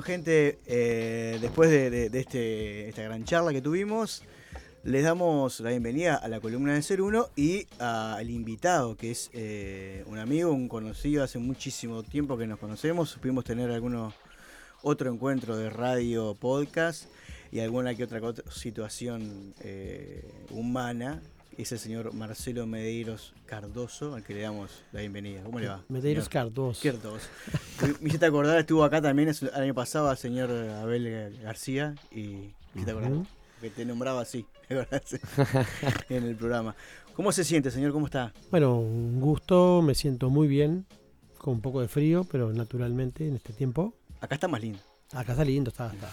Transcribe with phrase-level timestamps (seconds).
[0.00, 4.22] Bueno, gente, eh, después de, este, esta gran charla que tuvimos,
[4.82, 9.28] les damos la bienvenida a la columna de Ser Uno y al invitado, que es
[9.34, 13.18] eh, un amigo, un conocido hace muchísimo tiempo que nos conocemos.
[13.20, 14.14] Pudimos tener alguno
[14.80, 17.04] otro encuentro de radio, podcast
[17.52, 21.20] y alguna que otra situación eh, humana.
[21.56, 25.42] Es el señor Marcelo Medeiros Cardoso, al que le damos la bienvenida.
[25.42, 25.84] ¿Cómo le va?
[25.88, 26.44] Medeiros señor?
[26.46, 26.82] Cardoso.
[26.82, 27.28] Cardoso.
[28.00, 32.82] Me hiciste acordar, estuvo acá también el año pasado el señor Abel García y me
[32.82, 33.12] hiciste acordar
[33.60, 34.46] que te nombraba así
[36.08, 36.74] en el programa.
[37.14, 37.92] ¿Cómo se siente, señor?
[37.92, 38.32] ¿Cómo está?
[38.50, 40.86] Bueno, un gusto, me siento muy bien,
[41.36, 43.94] con un poco de frío, pero naturalmente en este tiempo.
[44.20, 44.78] Acá está más lindo.
[45.12, 45.92] Acá está lindo, está.
[45.92, 46.10] está.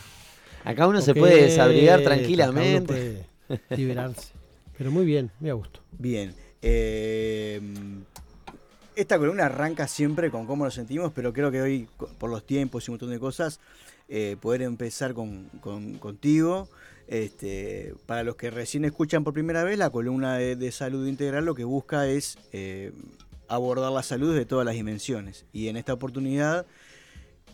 [0.69, 3.25] Acá uno se puede desabrigar acá uno tranquilamente.
[3.47, 4.36] puede liberarse.
[4.77, 5.81] Pero muy bien, a gusto.
[5.97, 6.33] Bien.
[6.61, 7.61] eh,
[8.95, 12.87] esta columna arranca siempre con cómo nos sentimos, pero creo que hoy, por los tiempos
[12.87, 13.59] y un montón de cosas,
[14.09, 16.67] eh, poder empezar con, con- contigo.
[17.07, 21.45] Este, para los que recién escuchan por primera vez, la columna de, de salud integral
[21.45, 22.91] lo que busca es eh,
[23.47, 25.45] abordar la salud de todas las dimensiones.
[25.53, 26.65] Y en esta oportunidad,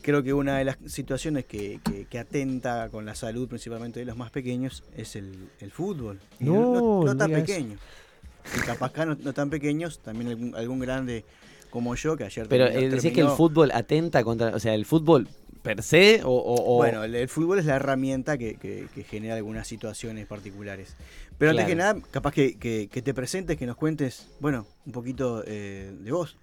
[0.03, 4.05] creo que una de las situaciones que, que- que atenta con la salud, principalmente de
[4.05, 6.19] los más pequeños, es el, el fútbol.
[6.39, 7.79] No, no, no tan pequeños.
[8.55, 11.25] Y capaz acá no, no tan pequeños, también algún, algún grande
[11.71, 14.49] como yo, que ayer Pero terminó- eh, decís que el terminó- fútbol atenta contra.
[14.55, 15.27] O sea, el fútbol
[15.63, 16.29] per se o.
[16.29, 20.27] o- o- Bueno, el, el fútbol es la herramienta que, que- que genera algunas situaciones
[20.27, 20.95] particulares.
[21.37, 24.91] Pero antes que nada, capaz que, que- que te presentes, que nos cuentes, bueno, un
[24.91, 26.35] poquito eh, de vos.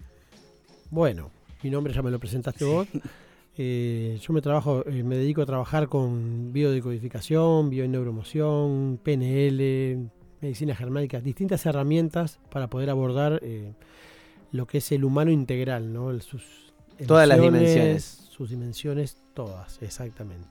[0.89, 1.31] Bueno,
[1.63, 2.87] mi nombre ya me lo presentaste vos.
[3.63, 10.09] Eh, yo me trabajo, eh, me dedico a trabajar con biodecodificación, bioneuromoción, PNL,
[10.41, 13.73] medicina germánica, distintas herramientas para poder abordar eh,
[14.51, 16.09] lo que es el humano integral, ¿no?
[16.09, 16.73] El- sus
[17.05, 18.03] Todas las dimensiones.
[18.31, 20.47] Sus dimensiones, todas, exactamente.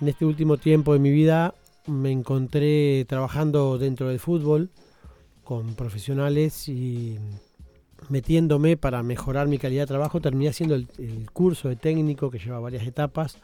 [0.00, 1.52] En este último tiempo de mi vida
[1.86, 4.70] me encontré trabajando dentro del fútbol
[5.44, 7.18] con profesionales y
[8.08, 12.38] metiéndome para mejorar mi calidad de trabajo, terminé haciendo el, el curso de técnico que
[12.38, 13.38] lleva varias etapas,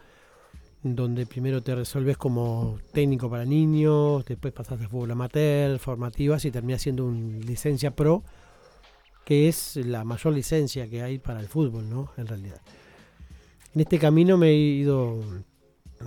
[0.82, 6.50] donde primero te resolves como técnico para niños, después pasas a fútbol amateur, formativas y
[6.50, 8.22] terminé haciendo una licencia pro,
[9.24, 12.10] que es la mayor licencia que hay para el fútbol, ¿no?
[12.16, 12.60] En realidad.
[13.74, 15.22] En este camino me he ido,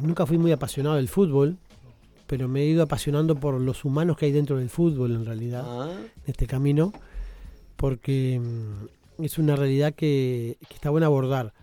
[0.02, 1.58] nunca fui muy apasionado del fútbol,
[2.28, 5.64] pero me he ido apasionando por los humanos que hay dentro del fútbol en realidad
[5.66, 6.92] Ah, en este camino,
[7.76, 11.54] porque mm, es una realidad que, que está bueno abordar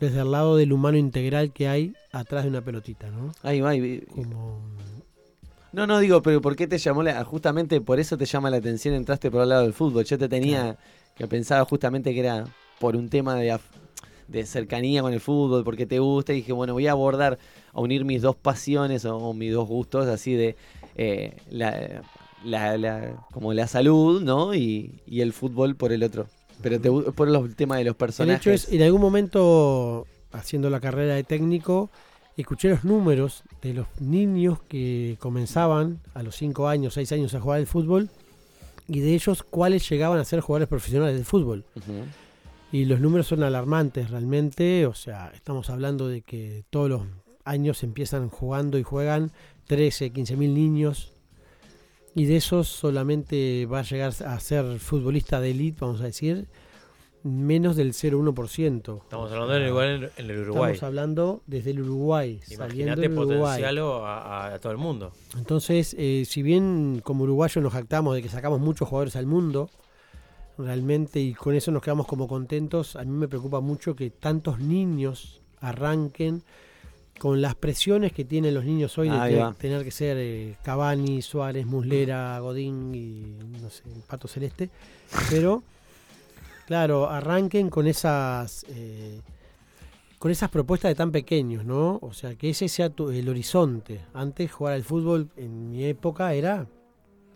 [0.00, 3.32] desde el lado del humano integral que hay atrás de una pelotita, ¿no?
[3.42, 3.72] ahí va.
[4.14, 4.60] Como,
[5.72, 7.24] No, no digo, pero ¿por qué te llamó la.
[7.24, 10.04] Justamente por eso te llama la atención, entraste por el lado del fútbol.
[10.04, 10.76] Yo te tenía
[11.16, 12.44] que pensaba justamente que era
[12.80, 13.60] por un tema de, af-
[14.28, 17.38] de cercanía con el fútbol, porque te gusta, y dije, bueno, voy a abordar,
[17.72, 20.56] a unir mis dos pasiones o, o mis dos gustos, así de
[20.96, 22.02] eh, la,
[22.44, 24.54] la- la- como la salud, ¿no?
[24.54, 26.26] Y, y el fútbol por el otro.
[26.62, 28.40] Pero te, por los temas de los el personajes.
[28.40, 31.90] hecho es, en algún momento, haciendo la carrera de técnico,
[32.36, 37.40] escuché los números de los niños que comenzaban a los 5 años, 6 años a
[37.40, 38.10] jugar al fútbol,
[38.88, 41.64] y de ellos cuáles llegaban a ser jugadores profesionales de fútbol.
[42.70, 47.02] Y los números son alarmantes realmente, o sea, estamos hablando de que todos los
[47.44, 49.30] años empiezan jugando y juegan
[49.66, 51.11] 13, 15 mil niños
[52.14, 56.46] y de esos solamente va a llegar a ser futbolista de élite, vamos a decir,
[57.22, 59.02] menos del 0,1%.
[59.02, 60.72] Estamos hablando en el, en el Uruguay.
[60.72, 62.40] Estamos hablando desde el Uruguay.
[62.50, 65.12] Imagínate potenciarlo a, a, todo el mundo.
[65.36, 69.70] Entonces, eh, si bien como uruguayos nos jactamos de que sacamos muchos jugadores al mundo,
[70.58, 74.58] realmente, y con eso nos quedamos como contentos, a mí me preocupa mucho que tantos
[74.58, 76.42] niños arranquen
[77.22, 81.64] con las presiones que tienen los niños hoy de tener que ser eh, Cavani, Suárez,
[81.66, 84.70] Muslera, Godín y no sé, Pato Celeste,
[85.30, 85.62] pero
[86.66, 89.20] claro, arranquen con esas eh,
[90.18, 92.00] con esas propuestas de tan pequeños, ¿no?
[92.02, 94.00] O sea, que ese sea el horizonte.
[94.14, 96.66] Antes jugar al fútbol en mi época era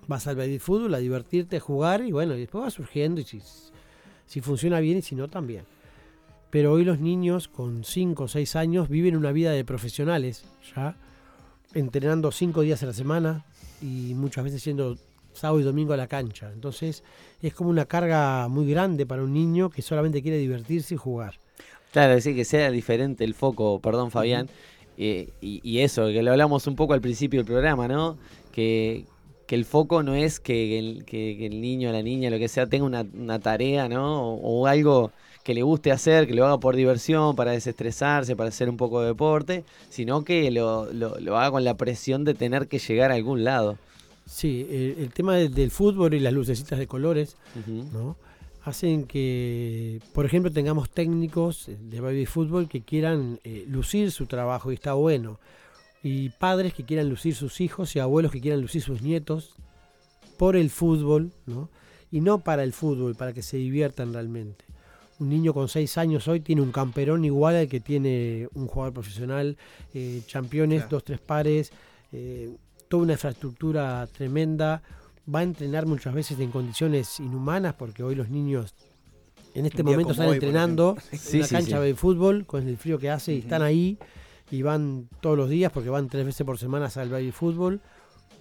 [0.08, 3.24] vas al baby fútbol a divertirte, a jugar y bueno, y después va surgiendo y
[3.24, 3.40] si,
[4.26, 5.64] si funciona bien y si no también
[6.50, 10.44] pero hoy los niños con 5 o 6 años viven una vida de profesionales,
[10.74, 10.96] ya
[11.74, 13.44] entrenando 5 días a la semana
[13.82, 14.96] y muchas veces yendo
[15.32, 16.50] sábado y domingo a la cancha.
[16.52, 17.02] Entonces
[17.42, 21.34] es como una carga muy grande para un niño que solamente quiere divertirse y jugar.
[21.92, 24.48] Claro, decir que sea diferente el foco, perdón Fabián,
[24.98, 28.16] eh, y, eso, que lo hablamos un poco al principio del programa, ¿no?
[28.52, 29.04] Que,
[29.48, 32.66] el foco no es que el, que, el niño o la niña, lo que sea,
[32.66, 34.34] tenga una, tarea, ¿no?
[34.34, 35.12] o algo
[35.46, 39.00] que le guste hacer, que lo haga por diversión, para desestresarse, para hacer un poco
[39.00, 43.14] de deporte, sino que lo, lo, haga con la presión de tener que llegar a
[43.14, 43.78] algún lado.
[44.26, 44.66] Sí,
[44.98, 47.36] el, tema del, fútbol y las lucecitas de colores,
[47.92, 48.16] ¿no?
[48.64, 54.72] hacen que, por ejemplo, tengamos técnicos de baby fútbol que quieran eh, lucir su trabajo
[54.72, 55.38] y está bueno.
[56.02, 59.54] Y padres que quieran lucir sus hijos y abuelos que quieran lucir sus nietos
[60.38, 61.70] por el fútbol, ¿no?
[62.10, 64.65] Y no para el fútbol, para que se diviertan realmente
[65.18, 68.94] un niño con 6 años hoy tiene un camperón igual al que tiene un jugador
[68.94, 69.56] profesional,
[69.94, 71.72] eh, campeones, dos, tres pares,
[72.12, 72.54] eh,
[72.88, 74.82] toda una infraestructura tremenda.
[75.32, 78.74] Va a entrenar muchas veces en condiciones inhumanas porque hoy los niños
[79.54, 83.34] en este momento están entrenando en la cancha de fútbol con el frío que hace
[83.34, 83.98] y están ahí
[84.50, 87.80] y van todos los días porque van tres veces por semana al baby fútbol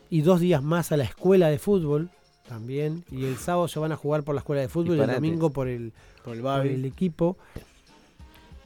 [0.10, 2.12] y dos días más a la escuela de fútbol
[2.48, 3.04] también.
[3.12, 5.50] Y el sábado se van a jugar por la escuela de fútbol y el domingo
[5.50, 5.94] por el,
[6.24, 7.38] por el, equipo.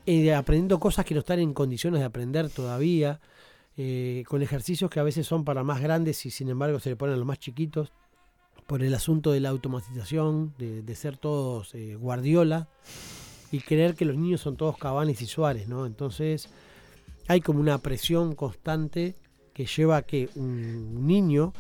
[0.06, 3.20] Eh, aprendiendo cosas que no están en condiciones de aprender todavía.
[3.81, 6.98] Eh, con ejercicios que a veces son para más grandes y sin embargo se le
[6.98, 7.92] ponen a los más chiquitos.
[8.68, 12.68] Por el asunto de la automatización, de, ser todos eh, Guardiola
[13.52, 15.86] y creer que los niños son todos Cabanes y Suárez, ¿no?
[15.86, 16.50] Entonces
[17.28, 19.16] hay como una presión constante
[19.54, 21.54] que lleva a que un niño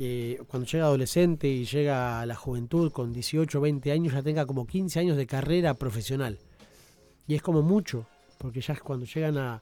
[0.00, 4.22] eh, cuando llega adolescente y llega a la juventud con 18 o 20 años, ya
[4.22, 6.38] tenga como 15 años de carrera profesional.
[7.26, 8.06] Y es como mucho,
[8.38, 9.60] porque ya es cuando llegan a,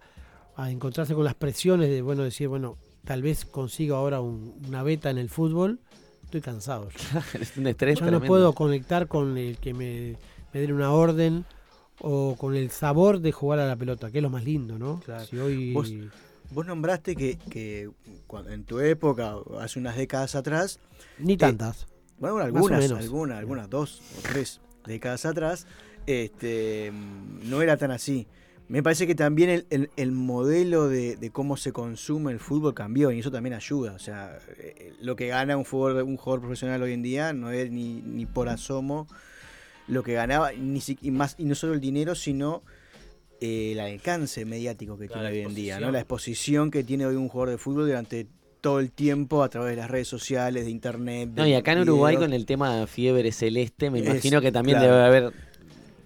[0.68, 5.16] encontrarse con las presiones de, bueno, decir, bueno, tal vez consigo ahora una beta en
[5.16, 5.80] el fútbol,
[6.24, 6.88] estoy cansado.
[7.40, 10.16] es un estrés ya no puedo conectar con el que me,
[10.52, 11.46] me den una orden
[12.00, 15.00] o con el sabor de jugar a la pelota, que es lo más lindo, ¿no?
[15.30, 15.72] Si hoy...
[15.72, 15.90] Vos
[16.50, 17.90] nombraste que, que
[18.48, 20.80] en tu época, hace unas décadas atrás.
[21.18, 21.86] Ni tantas.
[22.18, 25.66] Bueno, algunas, algunas, algunas, dos o tres décadas atrás,
[26.06, 26.92] este,
[27.44, 28.26] no era tan así.
[28.68, 33.30] Me parece que también el, modelo de, cómo se consume el fútbol cambió y eso
[33.30, 33.92] también ayuda.
[33.92, 37.50] O sea, eh, lo que gana un jugador, un jugador profesional hoy en día no
[37.50, 39.06] es ni, ni por asomo
[39.86, 42.62] lo que ganaba, ni, y, más, y no solo el dinero, sino
[43.40, 45.90] el alcance mediático que tiene hoy en día, ¿no?
[45.90, 48.26] La exposición que tiene hoy un jugador de fútbol durante
[48.60, 51.30] todo el tiempo a través de las redes sociales, de internet.
[51.34, 54.80] no, y acá en Uruguay con el tema de fiebre celeste, me imagino que también
[54.80, 55.32] debe haber,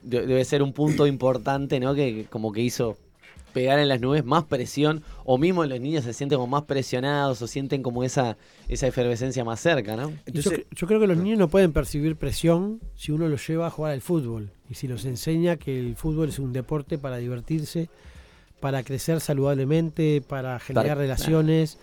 [0.03, 1.95] debe ser un punto importante, ¿no?
[1.95, 2.99] Que como que hizo
[3.53, 7.43] pegar en las nubes más presión, o mismo los niños se sienten como más presionados
[7.43, 8.37] o sienten como esa,
[8.69, 10.13] esa efervescencia más cerca, ¿no?
[10.27, 13.93] yo, creo que los niños no pueden percibir presión si uno los lleva a jugar
[13.93, 17.89] al fútbol y si los enseña que el fútbol es un deporte para divertirse,
[18.61, 21.79] para crecer saludablemente, para generar relaciones.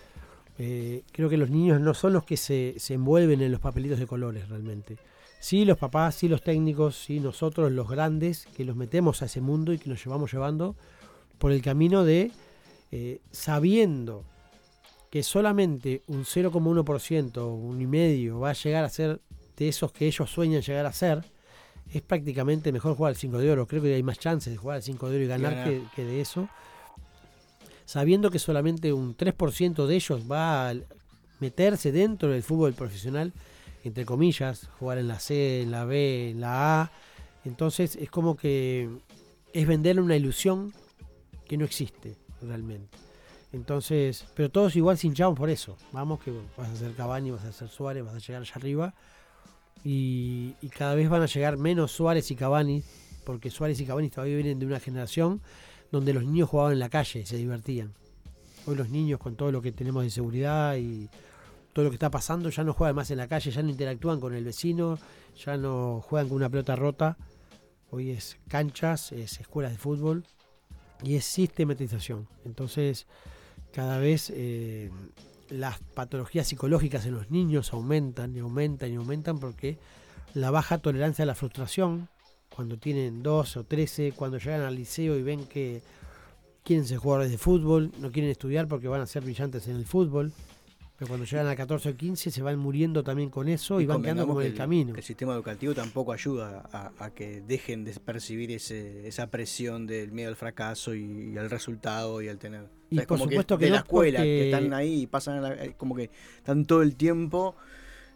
[0.58, 3.98] Eh, creo que los niños no son los que se, se envuelven en los papelitos
[3.98, 4.96] de colores realmente.
[5.40, 9.40] Sí, los papás, sí, los técnicos, sí, nosotros, los grandes, que los metemos a ese
[9.40, 10.74] mundo y que nos llevamos llevando
[11.38, 12.30] por el camino de
[12.90, 14.24] eh, sabiendo
[15.10, 19.20] que solamente un 0,1%, un y medio va a llegar a ser
[19.56, 21.24] de esos que ellos sueñan llegar a ser,
[21.92, 23.66] es prácticamente mejor jugar al 5 de oro.
[23.66, 25.64] Creo que hay más chances de jugar al 5 de oro y ganar,
[25.94, 26.48] Que, de eso.
[27.84, 30.74] Sabiendo que solamente un 3% de ellos va a
[31.40, 33.32] meterse dentro del fútbol profesional,
[33.84, 36.92] entre comillas, jugar en la C, en la B, en la A.
[37.46, 38.90] Entonces es como que
[39.54, 40.74] es venderle una ilusión
[41.48, 42.96] que no existe realmente.
[43.52, 45.76] Entonces, pero todos igual se hinchamos por eso.
[45.92, 48.94] Vamos que vas a ser Cavani, vas a ser Suárez, vas a llegar allá arriba.
[49.84, 52.82] Y, cada vez van a llegar menos Suárez y Cavani,
[53.24, 55.40] porque Suárez y Cavani todavía vienen de una generación
[55.90, 57.94] donde los niños jugaban en la calle se divertían.
[58.66, 61.08] Hoy los niños con todo lo que tenemos de seguridad y
[61.72, 64.20] todo lo que está pasando ya no juegan más en la calle, ya no interactúan
[64.20, 64.98] con el vecino,
[65.42, 67.16] ya no juegan con una pelota rota.
[67.90, 70.24] Hoy es canchas, es escuelas de fútbol
[71.02, 72.28] y es sistematización.
[72.44, 73.06] Entonces,
[73.72, 74.90] cada vez eh,
[75.50, 79.78] las patologías psicológicas en los niños aumentan y aumentan y aumentan porque
[80.34, 82.08] la baja tolerancia a la frustración,
[82.54, 85.82] cuando tienen 12 o 13, cuando llegan al liceo y ven que
[86.64, 89.86] quieren ser jugadores de fútbol, no quieren estudiar porque van a ser brillantes en el
[89.86, 90.32] fútbol.
[90.98, 94.02] Pero cuando llegan a 14 o 15 se van muriendo también con eso y, van
[94.02, 94.96] quedando como en el, camino.
[94.96, 100.28] El sistema educativo tampoco ayuda a, que dejen de percibir ese, esa presión del miedo
[100.28, 102.66] al fracaso y, al resultado y al tener.
[102.90, 106.10] Y por supuesto que, de la escuela, que están ahí y pasan eh, como que
[106.38, 107.54] están todo el tiempo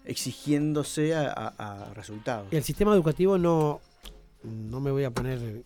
[0.04, 2.48] exigiéndose a, resultados.
[2.50, 3.80] El sistema educativo no,
[4.42, 5.62] no me voy a poner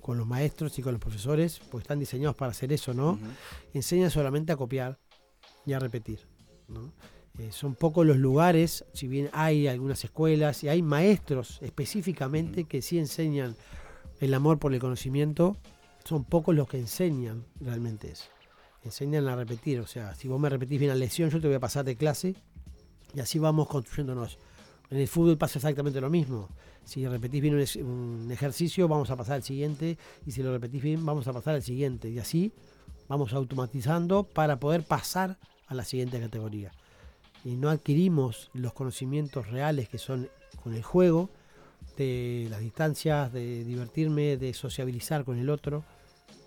[0.00, 3.18] con los maestros y con los profesores, pues están diseñados para hacer eso, ¿no?
[3.74, 4.98] Enseñan solamente a copiar
[5.66, 6.20] y a repetir.
[7.38, 12.80] Eh, son pocos los lugares, si bien hay algunas escuelas y hay maestros específicamente que
[12.80, 13.56] sí enseñan
[14.20, 15.56] el amor por el conocimiento,
[16.04, 18.26] son pocos los que enseñan realmente eso.
[18.84, 21.56] Enseñan a repetir, o sea, si vos me repetís bien la lección, yo te voy
[21.56, 22.36] a pasar de clase
[23.14, 24.38] y así vamos construyéndonos.
[24.90, 26.48] En el fútbol pasa exactamente lo mismo.
[26.84, 31.04] Si repetís bien un, ejercicio, vamos a pasar al siguiente, y si lo repetís bien,
[31.04, 32.08] vamos a pasar al siguiente.
[32.08, 32.52] Y así
[33.08, 36.72] vamos automatizando para poder pasar a la siguiente categoría.
[37.44, 40.28] Y no adquirimos los conocimientos reales que son
[40.62, 41.30] con el juego,
[41.96, 45.84] de las distancias, de divertirme, de sociabilizar con el otro.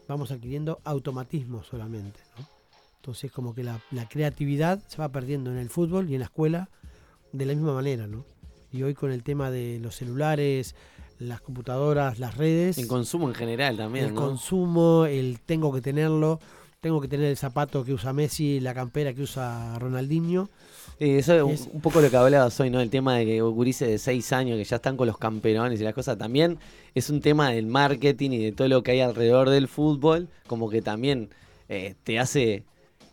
[0.08, 2.20] Vamos adquiriendo automatismo solamente.
[2.98, 6.70] Entonces como que la, creatividad se va perdiendo en el fútbol y en la escuela
[7.32, 8.08] de la misma manera.
[8.08, 8.26] ¿no?
[8.72, 10.76] Y hoy con el tema de los celulares,
[11.18, 12.78] las computadoras, las redes.
[12.78, 14.06] El consumo en general también.
[14.06, 16.40] El consumo, el tengo que tenerlo
[16.82, 20.50] tengo que tener el zapato que usa Messi, la campera que usa Ronaldinho.
[20.98, 22.80] eso es un poco lo que hablabas hoy, ¿no?
[22.80, 25.84] El tema de que gurises de 6 años que ya están con los campeones y
[25.84, 26.18] las cosas.
[26.18, 26.58] También
[26.96, 30.70] es un tema del marketing y de todo lo que hay alrededor del fútbol, como
[30.70, 31.30] que también
[31.68, 32.64] eh, te hace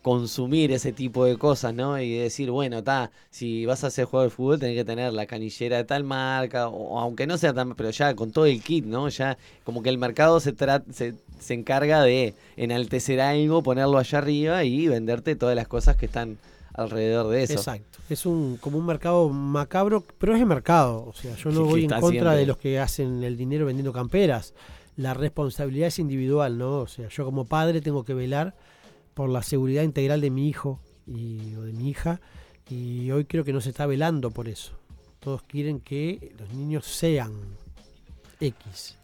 [0.06, 2.00] consumir ese tipo de cosas, ¿no?
[2.00, 5.26] Y decir, bueno, está, si vas a ser jugador de fútbol tenés que tener la
[5.26, 8.84] canillera de tal marca, o, aunque no sea tan, pero ya con todo el kit,
[8.84, 9.08] ¿no?
[9.08, 10.54] Ya como que el mercado se,
[10.92, 16.06] se, se encarga de enaltecer algo, ponerlo allá arriba y venderte todas las cosas que
[16.06, 16.38] están
[16.75, 17.54] alrededor de eso.
[17.54, 17.98] Exacto.
[18.08, 21.04] Es un como un mercado macabro, pero es el mercado.
[21.04, 24.54] O sea, yo no voy en contra de los que hacen el dinero vendiendo camperas.
[24.96, 26.78] La responsabilidad es individual, ¿no?
[26.78, 28.54] O sea, yo como padre tengo que velar
[29.16, 32.20] por la seguridad integral de mi hijo y, o de mi hija
[32.68, 34.73] y hoy creo que no se está velando por eso.
[35.20, 37.32] Todos quieren que los niños sean
[38.38, 38.99] X,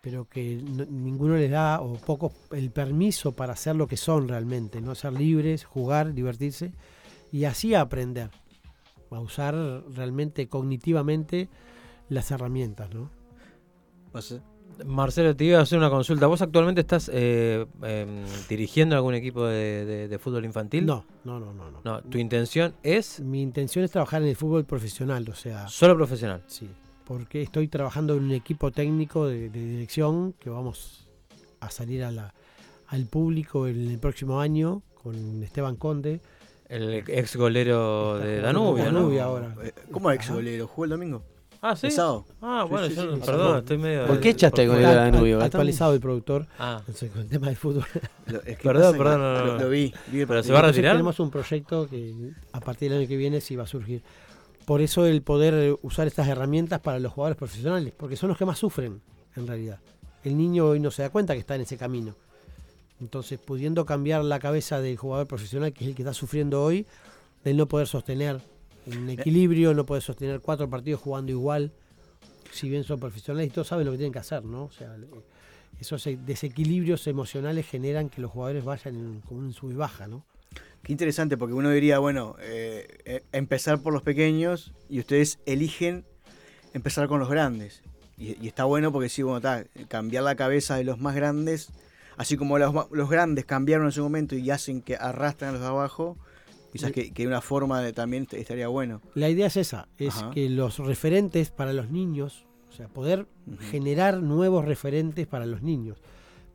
[0.00, 0.54] pero que
[0.88, 5.14] ninguno les da o poco el permiso para hacer lo que son realmente, no ser
[5.14, 6.70] libres, jugar, divertirse
[7.32, 8.30] y así aprender
[9.10, 9.56] a usar
[9.92, 11.48] realmente cognitivamente
[12.08, 13.10] las herramientas, ¿no?
[14.84, 16.26] Marcelo, te iba a hacer una consulta.
[16.26, 20.86] ¿Vos actualmente estás eh, em, dirigiendo algún equipo de, fútbol infantil?
[20.86, 22.02] No, no, no, no, no.
[22.02, 23.20] ¿Tu intención es?
[23.20, 25.68] Mi intención es trabajar en el fútbol profesional, o sea...
[25.68, 26.42] ¿Solo profesional?
[26.46, 26.68] Sí,
[27.04, 31.08] porque estoy trabajando en un equipo técnico de, dirección que vamos
[31.60, 32.34] a salir a la,
[32.88, 36.20] al público en el próximo año con Esteban Conde.
[36.68, 39.56] El ex golero de Danubio, Danubio ahora.
[39.62, 40.68] Eh, ¿Cómo ex golero?
[40.68, 41.22] ¿Jugó el domingo?
[41.62, 41.88] Ah, sí.
[42.40, 44.06] Ah, bueno, yo, perdón, estoy medio.
[44.06, 45.42] ¿Por qué echaste con el Danubio?
[45.42, 46.46] Actualizado el productor.
[46.58, 46.82] Ah.
[46.86, 47.84] con el tema del fútbol.
[48.62, 49.20] perdón, perdón.
[49.20, 50.94] No, no, lo, vi, ¿Pero se va a retirar?
[50.94, 54.02] Tenemos un proyecto que a partir del año que viene sí va a surgir.
[54.64, 58.46] Por eso el poder usar estas herramientas para los jugadores profesionales, porque son los que
[58.46, 59.02] más sufren,
[59.36, 59.80] en realidad.
[60.24, 62.14] El niño hoy no se da cuenta que está en ese camino.
[63.00, 66.86] Entonces, pudiendo cambiar la cabeza del jugador profesional, que es el que está sufriendo hoy,
[67.44, 68.40] de no poder sostener
[68.86, 71.72] un equilibrio, no puede sostener cuatro partidos jugando igual,
[72.52, 74.64] si bien son profesionales y todos saben lo que tienen que hacer, ¿no?
[74.64, 74.96] O sea,
[75.78, 80.24] esos desequilibrios emocionales generan que los jugadores vayan en, como un sub y baja, ¿no?
[80.82, 86.04] Qué interesante, porque uno diría, bueno, eh, eh, empezar por los pequeños y ustedes eligen
[86.72, 87.82] empezar con los grandes.
[88.16, 91.68] Y, está bueno porque sí, bueno, está, cambiar la cabeza de los más grandes,
[92.16, 95.60] así como los, los grandes cambiaron en su momento y hacen que arrastran a los
[95.62, 96.16] de abajo,
[96.72, 99.02] Quizás que, que, una forma de también estaría bueno.
[99.14, 103.26] La idea es esa, es que los referentes para los niños, o sea, poder
[103.70, 105.98] generar nuevos referentes para los niños.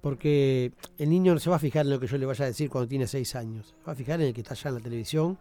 [0.02, 2.48] Porque el niño no se va a fijar en lo que yo le vaya a
[2.48, 3.74] decir cuando tiene seis años.
[3.80, 5.38] Se va a fijar en el que está allá en la televisión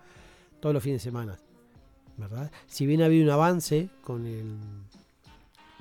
[0.61, 1.39] todos los fines de semana.
[2.17, 2.51] ¿verdad?
[2.67, 4.57] Si bien ha habido un avance con el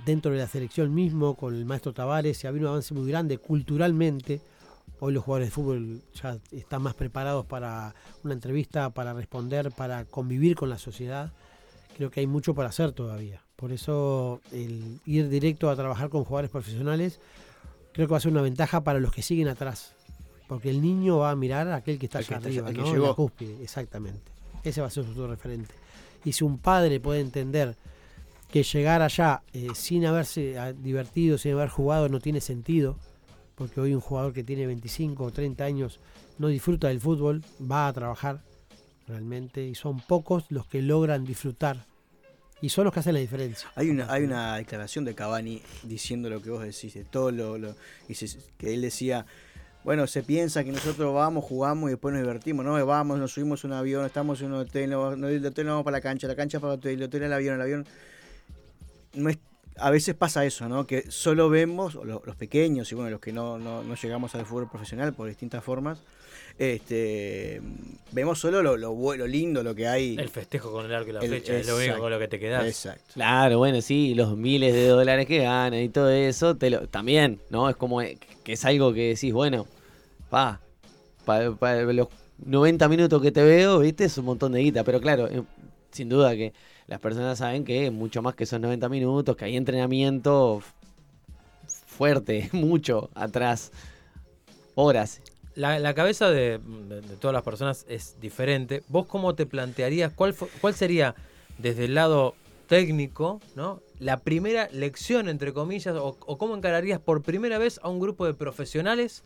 [0.05, 3.07] dentro de la selección mismo, con el maestro Tavares, si ha habido un avance muy
[3.07, 4.41] grande culturalmente.
[5.05, 7.93] Hoy los jugadores de fútbol ya están más preparados para
[8.23, 11.33] una entrevista, para responder, para convivir con la sociedad.
[11.97, 13.41] Creo que hay mucho para hacer todavía.
[13.57, 17.19] Por eso el ir directo a trabajar con jugadores profesionales
[17.91, 19.93] creo que va a ser una ventaja para los que siguen atrás.
[20.47, 24.31] Porque el niño va a mirar a aquel que está allá arriba, la cúspide, exactamente.
[24.63, 25.75] Ese va a ser su referente.
[26.23, 27.75] Y si un padre puede entender
[28.49, 32.97] que llegar allá eh, sin haberse ah, divertido, sin haber jugado, no tiene sentido,
[33.55, 35.99] porque hoy un jugador que tiene 25 o 30 años
[36.39, 38.41] no disfruta del fútbol, va a trabajar
[39.07, 41.85] realmente, y son pocos los que logran disfrutar,
[42.61, 43.69] y son los que hacen la diferencia.
[43.75, 47.75] Hay una, hay una declaración de Cavani diciendo lo que vos decís, de todo lo,
[48.07, 49.25] y se- que él decía,
[49.83, 52.83] bueno, se piensa que nosotros vamos, jugamos y después nos divertimos, ¿no?
[52.85, 55.97] Vamos, nos subimos un avión, estamos en un hotel, no, no, hotel nos vamos para
[55.97, 57.85] la cancha, la cancha para el hotel, el hotel al avión, el avión.
[59.13, 59.37] No es,
[59.77, 60.85] a veces pasa eso, ¿no?
[60.87, 64.69] Que solo vemos, los pequeños y bueno, los que no, no, no llegamos al fútbol
[64.69, 65.99] profesional por distintas formas,
[66.57, 67.61] este
[68.11, 70.15] vemos solo lo, lo, lo lindo, lo que hay.
[70.19, 72.27] El festejo con el arco y la El- flecha es lo único con lo que
[72.27, 72.65] te quedas.
[72.67, 73.13] Exacto.
[73.15, 77.39] Claro, bueno, sí, los miles de dólares que ganan y todo eso, te lo, también,
[77.49, 77.69] ¿no?
[77.69, 79.65] Es como eh, que es algo que decís, bueno,
[80.29, 80.59] pa,
[81.25, 82.07] para los
[82.45, 85.41] 90 minutos que te veo, viste, es un montón de guita, pero claro, eh,
[85.91, 86.53] sin duda que
[86.93, 90.61] las personas saben que es mucho más que esos 90 minutos, que hay entrenamiento
[91.87, 93.71] fuerte, mucho atrás,
[94.75, 95.19] horas.
[95.55, 98.83] La, la cabeza de, de- de todas las personas es diferente.
[98.89, 101.15] ¿Vos cómo te plantearías, cuál, cuál sería
[101.57, 102.35] desde el lado
[102.67, 103.81] técnico, ¿no?
[103.97, 108.27] la primera lección, entre comillas, o, o cómo encararías por primera vez a un grupo
[108.27, 109.23] de profesionales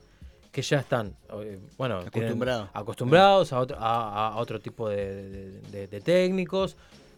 [0.54, 2.70] que ya están, eh, bueno, Acostumbrados.
[2.74, 6.78] acostumbrados a otro, a, a otro tipo de, de- de- de técnicos,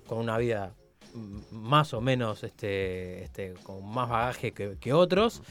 [0.09, 0.73] con una vida
[1.51, 5.43] más o menos este, este, con más bagaje que, otros.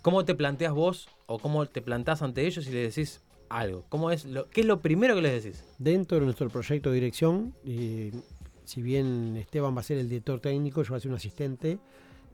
[0.00, 3.84] ¿Cómo te planteas vos o cómo te plantás ante ellos y les decís algo?
[3.90, 5.62] ¿Cómo es ¿Qué es lo primero que les decís?
[5.78, 8.12] Dentro de nuestro proyecto de dirección, eh,
[8.64, 11.78] si bien Esteban va a ser el director técnico, yo voy a ser un asistente,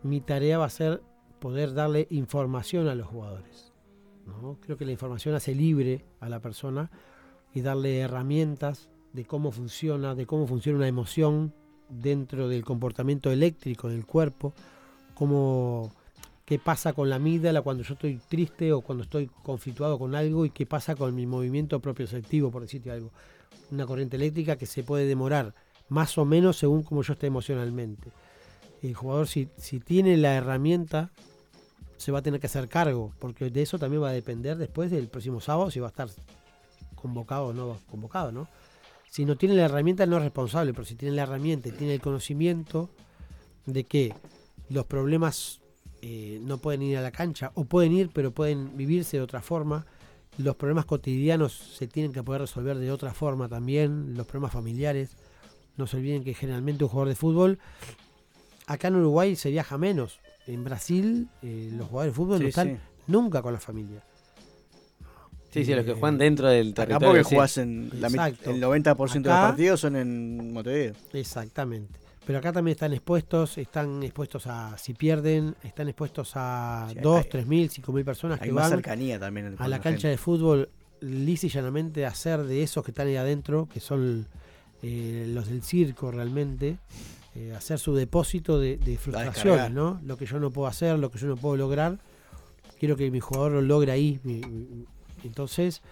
[0.04, 1.02] mi tarea va a ser
[1.40, 3.72] poder darle información a los jugadores.
[4.26, 4.58] ¿no?
[4.60, 6.92] Creo que la información hace libre a la persona
[7.52, 11.52] y darle herramientas de cómo funciona, de cómo funciona una emoción
[11.88, 14.52] dentro del comportamiento eléctrico del cuerpo,
[15.14, 15.92] cómo
[16.44, 20.44] qué pasa con la amígdala cuando yo estoy triste o cuando estoy conflictuado con algo
[20.44, 23.10] y qué pasa con mi movimiento propioceptivo, por decirte algo.
[23.70, 25.54] Una corriente eléctrica que se puede demorar
[25.88, 28.10] más o menos según como yo esté emocionalmente.
[28.82, 31.10] El jugador si, si tiene la herramienta
[31.96, 34.90] se va a tener que hacer cargo, porque de eso también va a depender después
[34.90, 36.08] del próximo sábado si va a estar
[36.94, 38.48] convocado o no convocado, ¿no?
[39.14, 41.94] Si no tiene la herramienta no es responsable, pero si tiene la herramienta y tiene
[41.94, 42.90] el conocimiento
[43.64, 44.12] de que
[44.68, 45.60] los problemas
[46.02, 49.40] eh, no pueden ir a la cancha o pueden ir pero pueden vivirse de otra
[49.40, 49.86] forma,
[50.36, 55.16] los problemas cotidianos se tienen que poder resolver de otra forma también, los problemas familiares.
[55.76, 57.60] No se olviden que generalmente un jugador de fútbol,
[58.66, 60.18] acá en Uruguay se viaja menos.
[60.48, 62.76] En Brasil los jugadores de fútbol no están sí.
[63.06, 64.02] nunca con la familia.
[65.54, 67.08] Sí, sí, los que Eh, juegan dentro del Acá territorio.
[67.08, 67.34] porque sí.
[67.34, 70.94] jugás en la el 90% de los Acá- partidos son en Montevideo.
[71.12, 71.98] Exactamente.
[72.26, 77.22] Pero acá también están expuestos, están expuestos a, si pierden, están expuestos a Sí, 2,
[77.24, 79.54] hay- 3 mil, 5 mil personas Hay que más van cercanía también.
[79.58, 80.08] a la cancha gente.
[80.08, 80.68] de fútbol
[81.00, 84.26] lisa y llanamente a hacer de esos que están ahí adentro, que son
[84.82, 86.78] eh, los del circo realmente,
[87.34, 89.70] eh, hacer su depósito de, de frustraciones.
[89.70, 90.00] ¿no?
[90.04, 91.98] Lo que yo no puedo hacer, lo que yo no puedo lograr,
[92.78, 94.18] quiero que mi jugador lo logre ahí.
[94.24, 94.86] mi- mi-
[95.24, 95.82] entonces,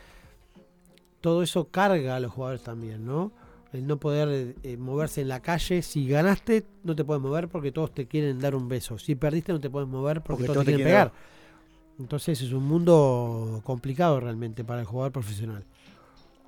[1.21, 3.33] todo eso carga a los jugadores también, ¿no?
[3.73, 5.81] El no poder eh, moverse en la calle.
[5.81, 8.99] Si ganaste, no te puedes mover porque todos te quieren dar un beso.
[8.99, 11.13] Si perdiste, no te puedes mover porque, todos te quieren quieren pegar.
[11.99, 15.65] Entonces es un mundo complicado realmente para el jugador profesional.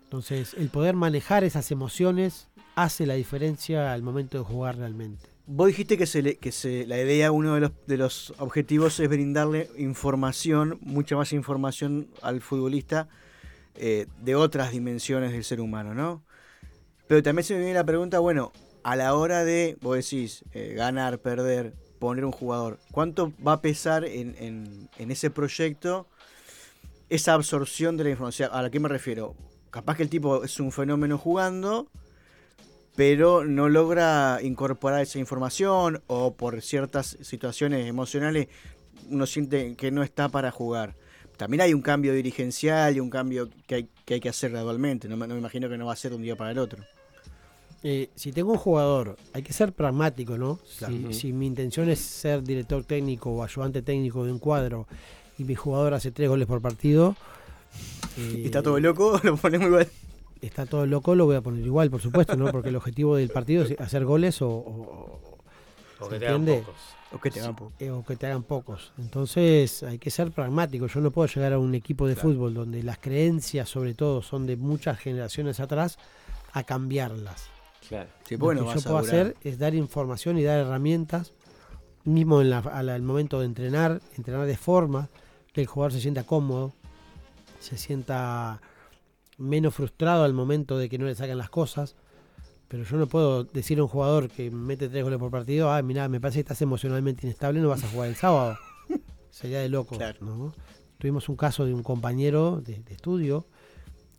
[0.02, 5.33] Entonces el poder manejar esas emociones hace la diferencia al momento de jugar realmente.
[5.46, 8.98] Vos dijiste que, se le- que se, la idea, uno de los, de los objetivos
[8.98, 13.08] es brindarle información, mucha más información al futbolista
[13.74, 16.22] eh, de otras dimensiones del ser humano, ¿no?
[17.08, 18.52] Pero también se me viene la pregunta, bueno,
[18.84, 23.60] a la hora de, vos decís, eh, ganar, perder, poner un jugador, ¿cuánto va a
[23.60, 26.06] pesar en, en- en ese proyecto
[27.10, 28.48] esa absorción de la información?
[28.52, 29.34] ¿A la qué me refiero?
[29.70, 31.88] Capaz que el tipo es un fenómeno jugando,
[32.96, 38.48] pero no logra incorporar esa información o por ciertas situaciones emocionales
[39.10, 40.94] uno siente que no está para jugar.
[41.36, 45.08] también hay un cambio dirigencial y un cambio que hay que, hay que hacer gradualmente.
[45.08, 46.58] No, me- no me imagino que no va a ser de un día para el
[46.58, 46.84] otro.
[47.82, 50.58] Eh, si tengo un jugador, hay que ser pragmático, ¿no?
[50.78, 51.12] Claro.
[51.12, 54.86] Si, mi intención es ser director técnico o ayudante técnico de un cuadro
[55.36, 57.16] y mi jugador hace tres goles por partido.
[58.16, 59.88] eh, está todo loco, lo ponemos igual.
[60.44, 62.50] Está todo loco, lo voy a poner igual, por supuesto, ¿no?
[62.52, 65.38] Porque el objetivo del partido es hacer goles o, o-
[66.00, 66.74] O ¿Se que te hagan pocos.
[67.12, 67.72] O que te hagan poco.
[67.78, 68.92] eh, o que te hagan pocos.
[68.98, 70.86] Entonces hay que ser pragmático.
[70.86, 72.28] Yo no puedo llegar a un equipo de Claro.
[72.30, 75.98] fútbol donde las creencias, sobre todo, son de muchas generaciones atrás,
[76.52, 77.46] a cambiarlas.
[77.88, 78.10] Claro.
[78.28, 81.32] Sí, Lo bueno, que yo puedo hacer es dar información y dar herramientas,
[82.04, 85.08] mismo en la- al momento de entrenar, entrenar de forma
[85.52, 86.72] que el jugador se sienta cómodo,
[87.60, 88.60] se sienta
[89.38, 91.96] menos frustrado al momento de que no le sacan las cosas.
[92.68, 95.80] Pero yo no puedo decir a un jugador que mete tres goles por partido, ah,
[95.82, 98.56] mira, me parece que estás emocionalmente inestable, no vas a jugar el sábado.
[99.30, 99.96] Sería de loco.
[99.96, 100.18] Claro.
[100.24, 100.54] ¿no?
[100.98, 103.46] Tuvimos un caso de un compañero de, de estudio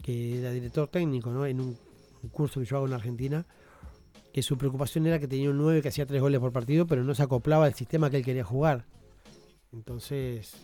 [0.03, 1.45] que era director técnico ¿no?
[1.47, 1.77] en un,
[2.21, 3.45] un curso que yo hago en Argentina,
[4.33, 7.03] que su preocupación era que tenía un 9 que hacía tres goles por partido, pero
[7.03, 8.85] no se acoplaba al sistema que él quería jugar.
[9.71, 10.55] Entonces,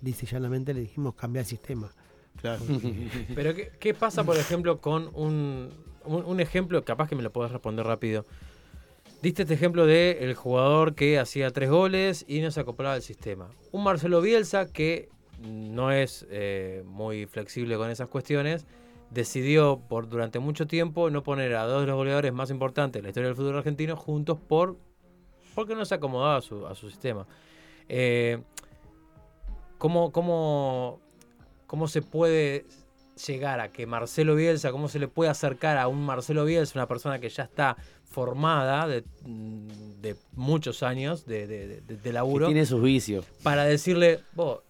[0.00, 1.92] dice llanamente, le dijimos cambiar el sistema.
[2.40, 2.62] Claro.
[3.34, 5.70] Pero ¿qué, qué pasa, por ejemplo, con un,
[6.04, 8.24] un, ejemplo, capaz que me lo podés responder rápido?
[9.22, 13.02] Diste este ejemplo de el jugador que hacía tres goles y no se acoplaba al
[13.02, 13.48] sistema.
[13.72, 15.08] Un Marcelo Bielsa que
[15.40, 18.66] no es eh, muy flexible con esas cuestiones,
[19.10, 23.02] decidió por durante mucho tiempo no poner a dos de los goleadores más importantes de
[23.04, 24.76] la historia del fútbol argentino juntos por
[25.54, 27.26] porque no se acomodaba a su, a su sistema.
[27.88, 28.42] Eh,
[29.78, 31.00] ¿cómo, cómo,
[31.66, 32.64] ¿Cómo se puede
[33.26, 36.86] llegar a que Marcelo Bielsa, cómo se le puede acercar a un Marcelo Bielsa, una
[36.86, 39.68] persona que ya está formada de, mm,
[40.00, 43.24] de muchos años de, de, de- de Que laburo, tiene sus vicios.
[43.42, 44.60] para decirle, vos,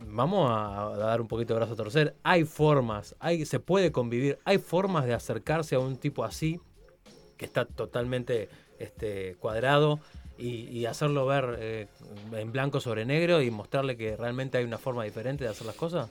[0.00, 3.92] vamos a, a dar un poquito de brazo a torcer, hay formas, hay, se puede
[3.92, 6.58] convivir, hay formas de acercarse a un tipo así,
[7.36, 10.00] que está totalmente este, cuadrado,
[10.38, 11.86] y, y hacerlo ver eh,
[12.32, 15.76] en blanco sobre negro y mostrarle que realmente hay una forma diferente de hacer las
[15.76, 16.08] cosas?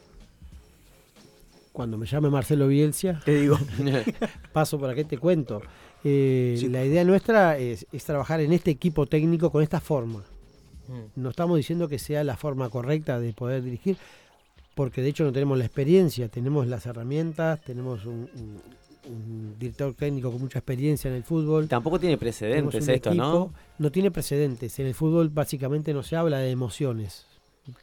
[1.72, 3.58] Cuando me llame Marcelo Bielsa, Te digo,
[4.54, 5.62] paso para que te cuento.
[6.04, 6.70] Eh, Sí.
[6.70, 10.20] La idea nuestra es, es trabajar en este equipo técnico con esta forma.
[10.88, 11.20] Mm.
[11.22, 13.98] No estamos diciendo que sea la forma correcta de poder dirigir,
[14.76, 18.62] porque de hecho no tenemos la experiencia, tenemos las herramientas, tenemos un, un-
[19.08, 21.68] un director técnico con mucha experiencia en el fútbol.
[21.68, 23.24] Tampoco tiene precedentes esto, ¿no?
[23.24, 24.78] equipo, No tiene precedentes.
[24.80, 27.26] En el fútbol básicamente no se habla de emociones.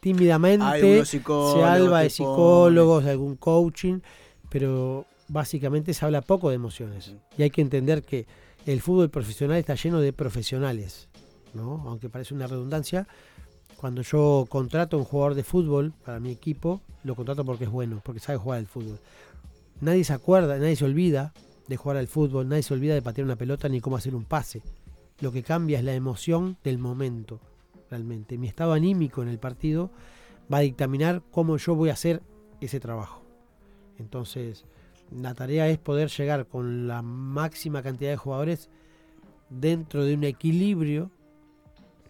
[0.01, 4.01] Tímidamente se habla de psicólogos, de algún coaching,
[4.49, 7.15] pero básicamente se habla poco de emociones.
[7.37, 8.27] Y hay que entender que
[8.67, 11.09] el fútbol profesional está lleno de profesionales,
[11.55, 11.83] ¿no?
[11.87, 13.09] Aunque parece una redundancia,
[13.77, 17.71] cuando yo contrato a un jugador de fútbol para mi equipo, lo contrato porque es
[17.71, 18.99] bueno, porque sabe jugar al fútbol.
[19.83, 21.33] Nadie se acuerda, nadie se olvida
[21.67, 24.25] de jugar al fútbol, nadie se olvida de patear una pelota ni cómo hacer un
[24.25, 24.63] pase.
[25.19, 27.41] Lo que cambia es la emoción del momento,
[27.91, 28.39] realmente.
[28.39, 29.91] Mi estado anímico en el partido
[30.53, 32.23] va a dictaminar cómo yo voy a hacer
[32.61, 33.25] ese trabajo.
[33.99, 34.67] Entonces,
[35.11, 38.71] la tarea es poder llegar con la máxima cantidad de jugadores
[39.51, 41.11] dentro de un equilibrio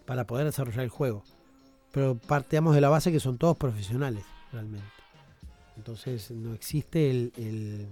[0.05, 1.25] para poder desarrollar el juego.
[1.91, 5.02] Pero parteamos de la base que son todos profesionales, realmente.
[5.77, 7.87] Entonces, no existe el, el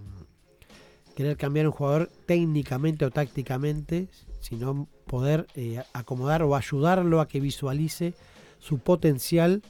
[1.17, 4.09] querer cambiar un jugador técnicamente o tácticamente,
[4.41, 8.15] sino poder eh, acomodar o ayudarlo a que visualice
[8.59, 9.63] su potencial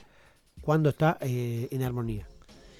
[0.60, 2.26] cuando está eh, en armonía.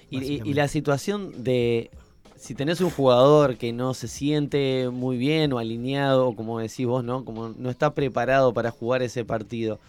[0.09, 1.89] Y, y- la situación de
[2.37, 6.85] si tenés un jugador que no se siente muy bien o alineado, o como decís
[6.87, 7.23] vos, ¿no?
[7.23, 9.79] Como no está preparado para jugar ese partido.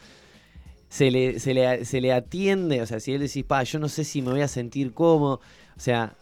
[0.93, 3.89] Se le, se le, se le atiende, o sea, si él decís, pa, yo no
[3.89, 5.41] sé si me voy a sentir cómodo,
[5.75, 6.15] o sea,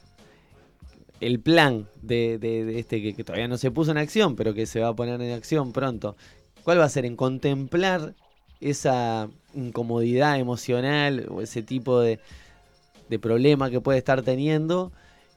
[1.20, 4.66] el plan de, de- de este que, todavía no se puso en acción, pero que
[4.66, 6.16] se va a poner en acción pronto,
[6.62, 7.04] ¿cuál va a ser?
[7.04, 8.14] En contemplar
[8.60, 12.20] esa incomodidad emocional o ese tipo de,
[13.08, 14.92] de problema que puede estar teniendo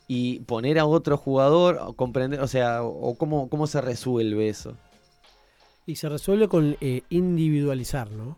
[0.07, 4.75] y poner a otro jugador, o comprender, o sea, o cómo, cómo se resuelve eso.
[5.85, 8.37] Y se resuelve con eh, individualizar, ¿no?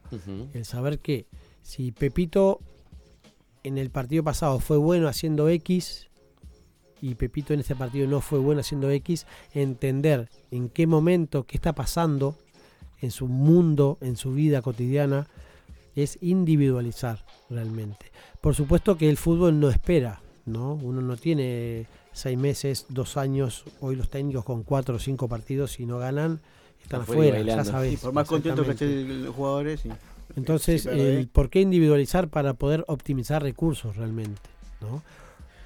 [0.54, 1.28] El saber que
[1.62, 2.60] si Pepito
[3.64, 6.10] en el partido pasado fue bueno haciendo X
[7.02, 11.58] y Pepito en este partido no fue bueno haciendo X, entender en qué momento, qué
[11.58, 12.36] está pasando
[13.00, 15.28] en su mundo, en su vida cotidiana,
[15.96, 18.12] es individualizar realmente.
[18.42, 20.74] Por supuesto que el fútbol no espera, ¿no?
[20.74, 25.74] Uno no tiene seis meses, dos años, hoy los técnicos con cuatro o cinco partidos
[25.74, 26.42] si no ganan,
[26.86, 27.94] están Afuera ya sabes.
[27.94, 29.90] Y por más contento que estén los jugadores, sí.
[30.36, 31.30] Entonces, Sí, pero, el eh.
[31.32, 34.42] por qué individualizar para poder optimizar recursos realmente,
[34.82, 35.02] ¿no?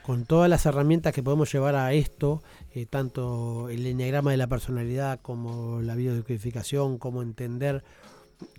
[0.03, 2.41] Con todas las herramientas que podemos llevar a esto,
[2.73, 7.83] eh, tanto el enneagrama de la personalidad como la biodecodificación, como entender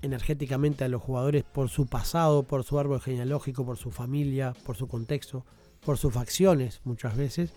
[0.02, 4.76] energéticamente a los jugadores por su pasado, por su árbol genealógico, por su familia, por
[4.76, 5.44] su contexto,
[5.84, 7.52] por sus facciones muchas veces,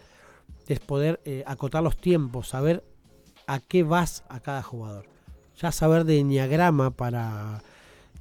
[0.68, 2.84] es poder eh, acotar los tiempos, saber
[3.48, 5.06] a qué vas a cada jugador.
[5.60, 7.62] Ya saber de enneagrama para,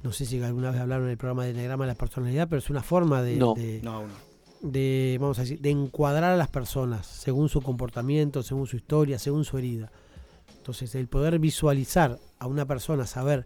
[0.03, 2.59] no sé si alguna vez hablaron en el programa de enneagrama de la personalidad, pero
[2.59, 3.53] es una forma de, No.
[3.55, 4.13] de- No, uno.
[4.61, 9.17] de, vamos a decir, de encuadrar a las personas según su comportamiento, según su historia,
[9.19, 9.91] según su herida.
[10.57, 13.45] Entonces, el poder visualizar a una persona, saber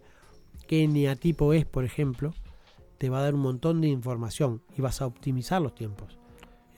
[0.68, 2.34] qué eneatipo es, por ejemplo,
[2.98, 6.17] te va a dar un montón de información y vas a optimizar los tiempos.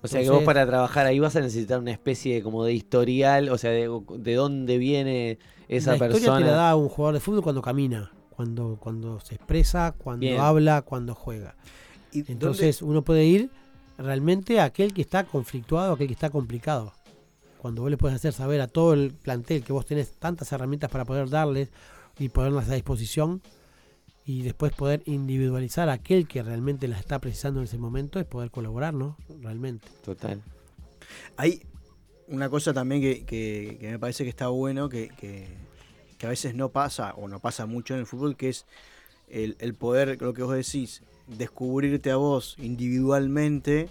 [0.03, 2.73] O sea que vos para trabajar ahí vas a necesitar una especie de, como de
[2.73, 6.39] historial, o sea, de, de dónde viene esa la historia persona.
[6.39, 10.41] te la da un jugador de fútbol cuando camina, cuando, cuando se expresa, cuando Bien.
[10.41, 11.55] habla, cuando juega.
[12.13, 13.51] ¿Y dónde- Entonces uno puede ir
[13.99, 16.93] realmente a aquel que está conflictuado, a aquel que está complicado.
[17.59, 20.91] Cuando vos le puedes hacer saber a todo el plantel que vos tenés tantas herramientas
[20.91, 21.69] para poder darles
[22.19, 23.43] y ponerlas a disposición
[24.25, 28.27] y después poder individualizar a aquel que realmente las está precisando en ese momento es
[28.27, 29.17] poder colaborar, ¿no?
[29.43, 29.89] Realmente.
[30.05, 30.43] Total.
[31.37, 31.63] Hay
[32.29, 35.49] una cosa también que, que- que me parece que está bueno, que, que-
[36.19, 38.67] que a veces no pasa, o no pasa mucho en el fútbol, que es
[39.29, 43.89] el, el poder, lo que vos decís, descubrirte a vos individualmente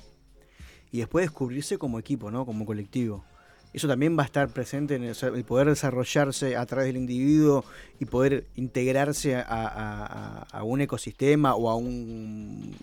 [0.92, 2.46] y después descubrirse como equipo, ¿no?
[2.46, 3.26] Como colectivo.
[3.74, 7.64] Eso también va a estar presente en el, poder desarrollarse a través del individuo
[8.00, 12.76] y poder integrarse a, a- a- a un ecosistema o a un,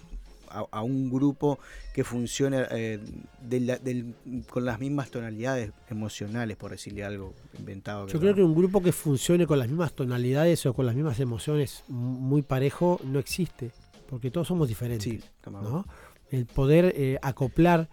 [0.49, 1.59] a, a un grupo
[1.93, 3.01] que funcione eh,
[3.43, 4.15] de la- del-
[4.49, 8.07] con las mismas tonalidades emocionales, por decirle algo inventado.
[8.07, 11.19] Yo creo que un grupo que funcione con las mismas tonalidades o con las mismas
[11.19, 13.73] emociones muy parejo no existe,
[14.09, 15.03] porque todos somos diferentes.
[15.05, 15.21] Sí,
[15.51, 15.85] ¿no?
[16.31, 17.89] El poder eh, acoplar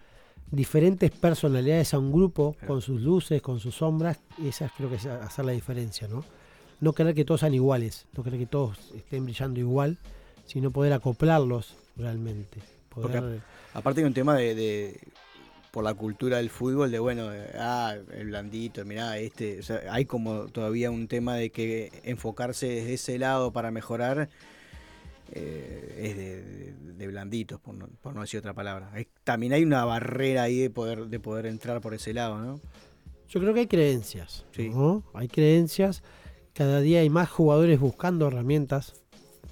[0.51, 5.05] diferentes personalidades a un grupo con sus luces, con sus sombras, esa creo que es
[5.05, 6.23] hacer la diferencia, ¿no?
[6.79, 9.97] No querer que todos sean iguales, no querer que todos estén brillando igual,
[10.45, 12.59] sino poder acoplarlos realmente.
[12.89, 13.41] Poder,
[13.73, 14.99] Aparte hay un tema de, de-
[15.71, 20.05] por la cultura del fútbol, de bueno, ah, el blandito, mirá, este, o sea, hay
[20.05, 24.29] como todavía un tema de que enfocarse desde ese lado para mejorar
[25.31, 28.91] eh, es de, de- de blanditos, por no, por no decir otra palabra.
[29.23, 32.59] También hay una barrera ahí de poder, de poder entrar por ese lado, ¿no?
[33.29, 34.69] Yo creo que hay creencias, Sí.
[34.69, 35.03] ¿no?
[35.13, 36.03] Hay creencias,
[36.53, 38.93] cada día hay más jugadores buscando herramientas,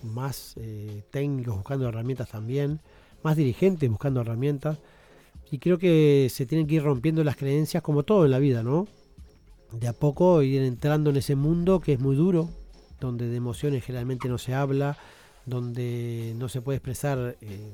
[0.04, 2.80] más eh, técnicos buscando herramientas también,
[3.24, 4.78] más dirigentes buscando herramientas,
[5.50, 8.62] y creo que se tienen que ir rompiendo las creencias como todo en la vida,
[8.64, 8.88] ¿no?
[9.72, 12.50] De a poco ir entrando en ese mundo que es muy duro,
[13.00, 14.98] donde de emociones generalmente no se habla,
[15.46, 17.74] donde no se puede expresar eh,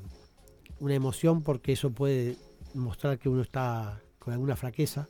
[0.80, 2.38] una emoción porque eso puede
[2.74, 5.08] mostrar que uno está con alguna fraqueza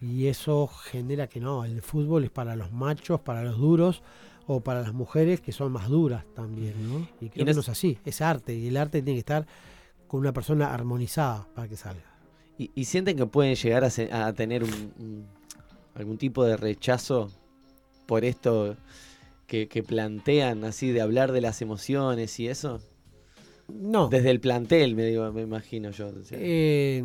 [0.00, 4.02] y eso genera que no, el fútbol es para los machos, para los duros
[4.46, 7.08] o para las mujeres que son más duras también, ¿no?
[7.20, 9.46] Y creo que no es así, es arte y el arte tiene que estar
[10.06, 12.04] con una persona armonizada para que salga.
[12.58, 15.26] ¿Y, y sienten que pueden llegar a, se- a tener un, un-
[15.94, 17.30] algún tipo de rechazo
[18.06, 18.76] por esto
[19.46, 22.80] que, que plantean, así, de hablar de las emociones y eso?
[23.68, 26.10] No, Desde el plantel, me, digo, me imagino yo.
[26.32, 27.02] eh,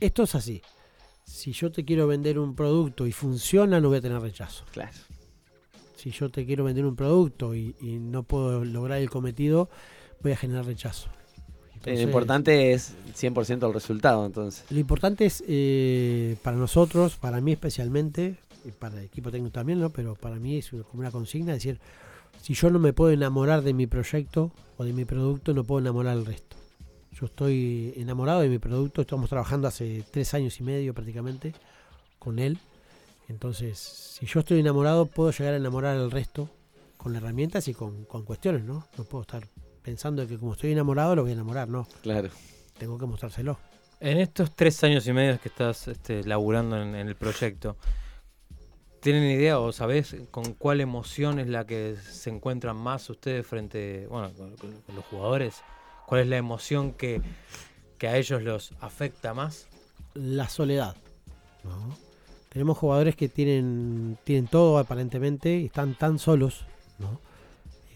[0.00, 0.62] esto es así.
[1.24, 4.64] Si yo te quiero vender un producto y funciona, no voy a tener rechazo.
[4.72, 4.92] claro.
[5.96, 9.70] Si yo te quiero vender un producto y, y no puedo lograr el cometido,
[10.20, 11.06] voy a generar rechazo.
[11.06, 14.64] Eh, Entonces, Lo importante es 100% el resultado, entonces.
[14.70, 18.36] Lo importante es eh, para nosotros, para mí especialmente,
[18.78, 19.90] para el equipo técnico también, ¿no?
[19.90, 21.78] pero para mí es una- como una consigna, decir,
[22.40, 25.80] si yo no me puedo enamorar de mi proyecto o de mi producto, no puedo
[25.80, 26.56] enamorar al resto.
[27.12, 31.52] Yo estoy enamorado de mi producto, estamos trabajando hace tres años y medio prácticamente
[32.18, 32.58] con él.
[33.28, 36.48] Entonces, si yo estoy enamorado, puedo llegar a enamorar al resto
[36.96, 38.86] con herramientas y con, con cuestiones, ¿no?
[38.96, 39.46] No puedo estar
[39.82, 41.86] pensando que como estoy enamorado lo voy a enamorar, no.
[42.02, 42.30] Claro.
[42.78, 43.58] Tengo que mostrárselo.
[44.00, 47.76] En estos tres años y medio que estás este, laburando en, en el proyecto,
[49.02, 54.06] ¿tienen idea o sabés con cuál emoción es la que se encuentran más ustedes frente,
[54.06, 55.62] bueno, con, los jugadores?
[56.06, 57.20] ¿Cuál es la emoción que,
[57.98, 59.68] que a ellos los afecta más?
[60.14, 60.96] la soledad.
[61.64, 61.96] ¿no?
[62.48, 66.64] Tenemos jugadores que tienen, tienen todo aparentemente y están tan solos.
[66.98, 67.20] ¿no?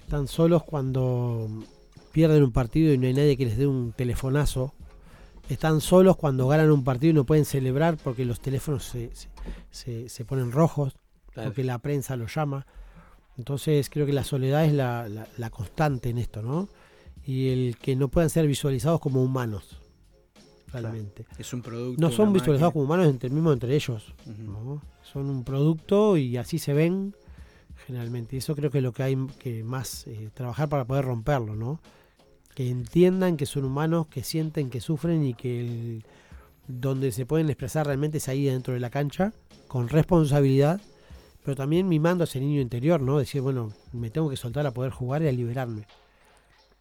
[0.01, 1.49] Están solos cuando
[2.12, 4.73] pierden un partido y no hay nadie que les dé un telefonazo.
[5.48, 9.28] Están solos cuando ganan un partido y no pueden celebrar porque los teléfonos se, se-
[9.70, 10.94] se- se ponen rojos,
[11.32, 11.50] claro.
[11.50, 12.66] porque la prensa los llama.
[13.38, 16.68] Entonces creo que la soledad es la, la- la constante en esto, ¿no?
[17.24, 19.80] Y el que no puedan ser visualizados como humanos,
[20.72, 21.26] realmente.
[21.38, 22.00] Es un producto.
[22.00, 24.14] No son visualizados como humanos entre, mismo entre ellos.
[24.26, 24.82] ¿no?
[25.02, 27.14] Son un producto y así se ven
[27.87, 28.37] generalmente.
[28.37, 31.54] Y eso creo que es lo que hay que más eh, trabajar para poder romperlo,
[31.54, 31.80] ¿no?
[32.57, 36.05] Que entiendan que son humanos, que sienten, que sufren y que el-
[36.66, 39.33] donde se pueden expresar realmente es ahí dentro de la cancha,
[39.69, 40.81] con responsabilidad,
[41.45, 43.19] pero también mimando a ese niño interior, ¿no?
[43.19, 45.87] Decir, bueno, me tengo que soltar a poder jugar y a liberarme.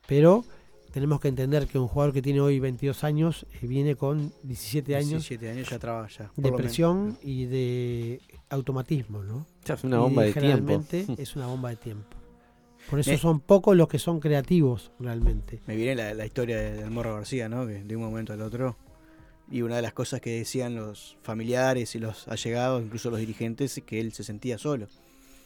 [0.08, 0.44] Pero
[0.92, 4.96] tenemos que entender que un jugador que tiene hoy 22 años eh, viene con 17
[4.96, 6.32] años 17 años ya trabaja.
[6.38, 9.46] de presión y de automatismo, ¿no?
[9.66, 10.48] Ya es una bomba Y de tiempo.
[10.72, 12.15] generalmente es una bomba de tiempo.
[12.90, 15.60] Por eso Me- son pocos los que son creativos realmente.
[15.68, 17.66] Me viene la, la historia de- del Morro García, ¿no?
[17.66, 18.76] Que de un momento al otro.
[19.52, 23.78] Y una de las cosas que decían los familiares y los allegados, incluso los dirigentes,
[23.78, 24.88] es que él se sentía solo.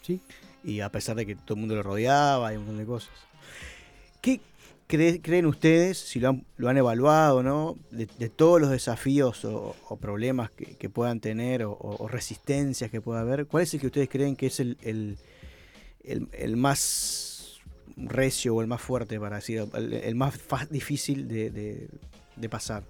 [0.01, 0.21] Sí.
[0.63, 3.11] Y a pesar de que todo el mundo lo rodeaba y un montón de cosas.
[4.21, 4.41] ¿Qué
[4.87, 7.77] cree- creen ustedes, si lo han, lo han evaluado, ¿no?
[7.91, 12.07] De, de todos los desafíos o, o problemas que, que puedan tener o, o- o
[12.07, 15.17] resistencias que pueda haber, ¿cuál es el que ustedes creen que es el, el-
[16.03, 16.79] el- el más
[17.97, 21.89] recio o el más fuerte, para decir, el, el más difícil de, de-
[22.35, 22.83] de pasar?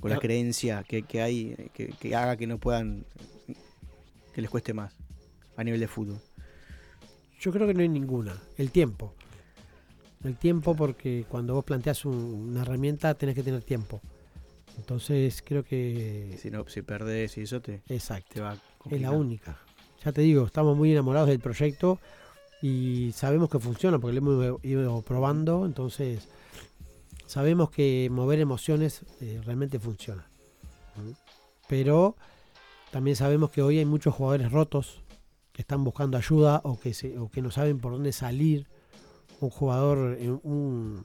[0.00, 3.06] Con la creencia que, que hay, que, que haga que no puedan,
[4.34, 4.94] que les cueste más
[5.56, 6.18] a nivel de fútbol.
[7.40, 8.36] Yo creo que no hay ninguna.
[8.58, 9.14] El tiempo.
[10.22, 12.14] El tiempo porque cuando vos planteas un-
[12.50, 14.00] una herramienta tenés que tener tiempo.
[14.76, 16.36] Entonces creo que...
[16.40, 18.34] Si no, si perdés y eso te, Exacto.
[18.34, 18.58] te va a
[18.90, 19.58] Es la única.
[20.04, 21.98] Ya te digo, estamos muy enamorados del proyecto
[22.66, 26.26] y sabemos que funciona porque lo hemos ido probando, entonces
[27.26, 30.26] sabemos que mover emociones eh, realmente funciona.
[31.68, 32.16] Pero
[32.90, 35.02] también sabemos que hoy hay muchos jugadores rotos
[35.52, 38.66] que están buscando ayuda o que, se, o que no saben por dónde salir.
[39.40, 41.04] Un jugador, eh, un,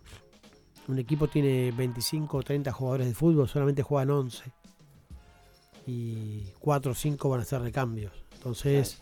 [0.88, 4.44] un equipo tiene 25 o 30 jugadores de fútbol, solamente juegan 11
[5.88, 8.14] y 4 o 5 van a ser recambios.
[8.36, 9.00] Entonces,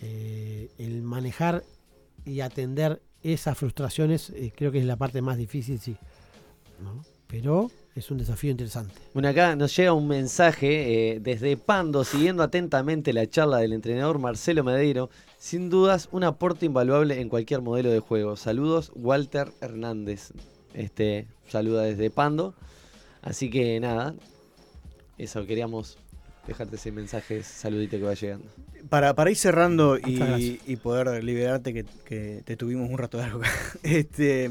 [0.00, 1.62] eh, el manejar
[2.24, 5.96] y atender esas frustraciones eh, creo que es la parte más difícil, sí.
[6.82, 7.04] ¿no?
[7.28, 8.94] Pero es un desafío interesante.
[9.14, 14.18] Bueno, acá nos llega un mensaje eh, desde Pando, siguiendo atentamente la charla del entrenador
[14.18, 15.10] Marcelo Medeiro.
[15.38, 18.36] Sin dudas, un aporte invaluable en cualquier modelo de juego.
[18.36, 20.32] Saludos, Walter Hernández.
[20.74, 22.54] Este saluda desde Pando.
[23.20, 24.14] Así que nada,
[25.18, 25.98] eso queríamos
[26.46, 28.46] dejarte ese mensaje, ese saludito que va llegando.
[28.88, 33.50] Para, para ir cerrando y, poder liberarte, que, que te tuvimos un rato largo acá,
[33.82, 34.50] este,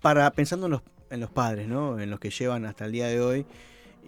[0.00, 2.00] para pensando en los, en los padres, ¿no?
[2.00, 3.46] En los que llevan hasta el día de hoy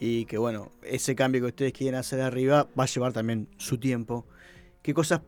[0.01, 3.79] y que, bueno, ese cambio que ustedes quieren hacer arriba va a llevar también su
[3.79, 4.27] tiempo.
[4.83, 5.23] ¿Qué cosas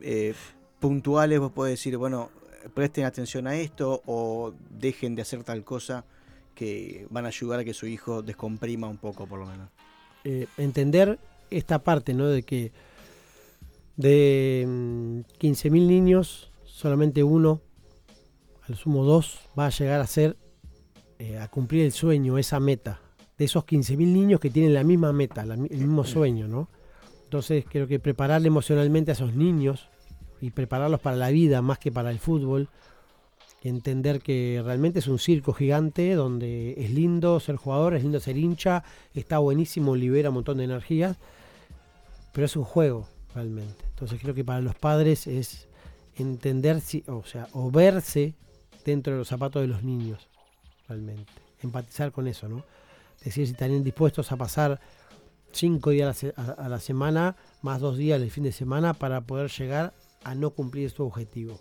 [0.00, 0.34] eh,
[0.80, 2.30] puntuales vos podés decir, bueno,
[2.74, 6.04] presten atención a esto o dejen de hacer tal cosa
[6.54, 9.68] que van a ayudar a que su hijo descomprima un poco, por lo menos?
[10.24, 11.18] Eh, entender
[11.50, 12.26] esta parte, ¿no?
[12.26, 12.72] De que
[13.96, 17.60] de mm, 15.000 niños, solamente uno,
[18.68, 20.36] al sumo dos, va a llegar a ser,
[21.18, 23.00] eh, a cumplir el sueño, esa meta.
[23.38, 26.68] De esos 15.000 niños que tienen la misma meta, la el mismo sueño, ¿no?
[27.24, 29.88] Entonces creo que prepararle emocionalmente a esos niños
[30.40, 32.68] y prepararlos para la vida más que para el fútbol,
[33.68, 38.36] entender que realmente es un circo gigante donde es lindo ser jugador, es lindo ser
[38.36, 38.82] hincha,
[39.14, 41.16] está buenísimo, libera un montón de energías,
[42.32, 43.84] pero es un juego realmente.
[43.90, 45.68] Entonces creo que para los padres es
[46.16, 48.34] entender, si, o sea, o verse
[48.84, 50.28] dentro de los zapatos de los niños,
[50.88, 51.30] realmente.
[51.62, 52.64] Empatizar con eso, ¿no?
[53.18, 54.80] Es decir, si estarían dispuestos a pasar
[55.52, 59.20] cinco días a la, a la semana, más dos días el fin de semana, para
[59.20, 59.94] poder llegar
[60.24, 61.60] a no cumplir su objetivo,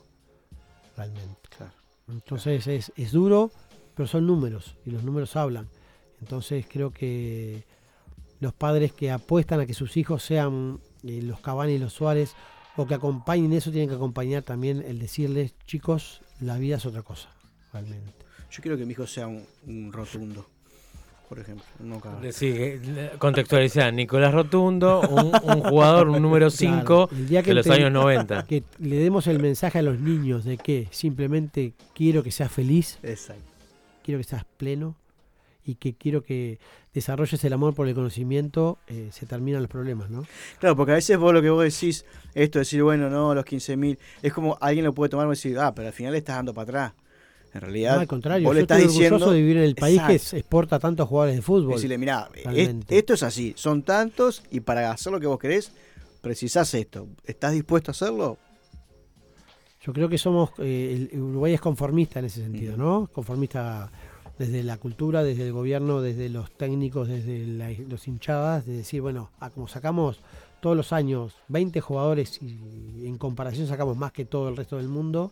[0.98, 1.38] realmente.
[1.56, 1.81] Claro.
[2.08, 3.52] Entonces es, es duro,
[3.96, 5.70] pero son números y los números hablan.
[6.20, 7.66] Entonces creo que
[8.40, 12.36] los padres que apuestan a que sus hijos sean eh, los Cavani y los Suárez
[12.76, 17.04] o que acompañen eso tienen que acompañar también el decirles, chicos, la vida es otra
[17.04, 17.30] cosa,
[17.74, 18.14] realmente.
[18.50, 20.48] Yo quiero que mi hijo sea un, un rotundo,
[21.32, 21.64] por ejemplo.
[22.34, 23.94] Sí, eh, contextualizar.
[23.94, 27.90] Nicolás Rotundo, un, un jugador, un número 5 Claro, el día que de los años
[27.90, 28.44] 90.
[28.48, 33.00] Que le demos el mensaje a los niños de que simplemente quiero que seas feliz,
[33.02, 33.42] Exacto.
[34.04, 34.98] quiero que seas pleno
[35.64, 36.60] y que quiero que
[36.94, 40.26] desarrolles el amor por el conocimiento, eh, se terminan los problemas, ¿no?
[40.60, 42.04] Claro, porque a veces vos lo que vos decís,
[42.34, 45.58] esto de decir, bueno, no, los 15.000, es como alguien lo puede tomar y decir,
[45.60, 46.94] ah, pero al final le estás dando para atrás.
[47.54, 49.64] En realidad, No, al contrario, vos yo le estás estoy orgulloso diciendo, de vivir en
[49.64, 51.76] el país que exporta tantos jugadores de fútbol.
[51.76, 52.98] decirle, Realmente.
[52.98, 55.72] esto es así, son tantos y para hacer lo que vos querés,
[56.22, 57.08] precisás esto.
[57.26, 58.38] ¿Estás dispuesto a hacerlo?
[59.84, 63.10] Yo creo que somos, eh, el Uruguay es conformista en ese sentido, ¿no?
[63.12, 63.92] Conformista
[64.38, 69.02] desde la cultura, desde el gobierno, desde los técnicos, desde la- los hinchadas, de decir,
[69.02, 70.20] bueno, ah, como sacamos
[70.62, 74.88] todos los años 20 jugadores y en comparación sacamos más que todo el resto del
[74.88, 75.32] mundo,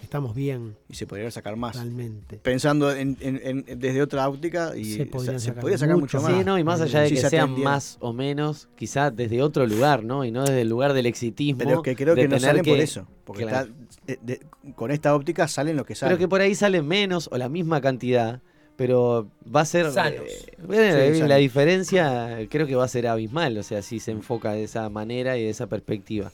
[0.00, 1.76] estamos bien Y se podría sacar más.
[1.76, 2.36] realmente.
[2.38, 6.18] Pensando en, en- en- desde otra óptica, y Se podrían se sacar podría sacar mucho
[6.18, 6.38] mucho más.
[6.38, 9.66] Sí, no, y más allá de que se sean más o menos, quizás desde otro
[9.66, 10.24] lugar, ¿no?
[10.24, 11.58] Y no desde el lugar del exitismo.
[11.58, 13.06] Pero que creo que no salen por eso.
[13.24, 13.68] Porque Claro.
[14.06, 14.40] está- de-
[14.74, 16.16] con esta óptica salen lo que salen.
[16.16, 18.40] Pero que por ahí salen menos o la misma cantidad,
[18.76, 19.90] pero va a ser...
[19.92, 20.20] Sanos.
[20.26, 21.38] eh, bueno, Sí, la- la sanos.
[21.38, 25.38] diferencia creo que va a ser abismal, o sea, si se enfoca de esa manera
[25.38, 26.32] y de esa perspectiva.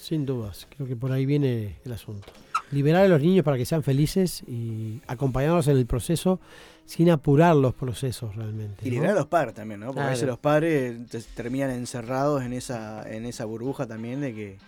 [0.00, 2.28] Sin dudas, creo que por ahí viene el asunto.
[2.72, 6.40] Liberar a los niños para que sean felices y acompañarlos en el proceso
[6.84, 8.82] sin apurar los procesos realmente.
[8.86, 8.94] Y ¿no?
[8.96, 9.86] liberar a los padres también, ¿no?
[9.86, 14.34] Porque a veces los padres te- terminan encerrados en esa, en esa burbuja también de
[14.34, 14.58] que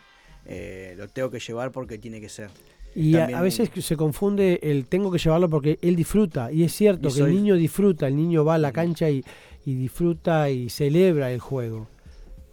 [0.47, 2.51] eh, lo tengo que llevar porque tiene que ser.
[2.95, 6.53] Y a, veces se confunde el tengo que llevarlo porque él disfruta.
[6.53, 9.11] Y es cierto Y que soy- el niño disfruta, el niño va a la cancha
[9.11, 9.25] y,
[9.67, 11.89] y disfruta y celebra el juego.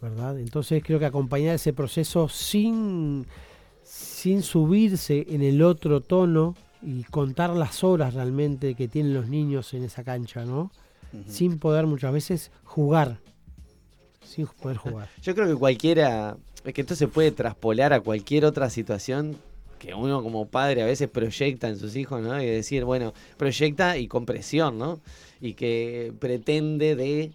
[0.00, 0.40] ¿Verdad?
[0.40, 3.24] Entonces creo que acompañar ese proceso sin,
[3.92, 9.74] sin subirse en el otro tono y contar las horas realmente que tienen los niños
[9.74, 10.70] en esa cancha, ¿no?
[11.26, 13.18] Sin poder muchas veces jugar.
[14.24, 15.10] Sin poder jugar.
[15.22, 19.36] Yo creo que cualquiera, es que esto se puede traspolar a cualquier otra situación
[19.78, 22.40] que uno como padre a veces proyecta en sus hijos, ¿no?
[22.42, 25.00] Y decir, bueno, proyecta y con presión, ¿no?
[25.38, 27.32] Y que pretende de,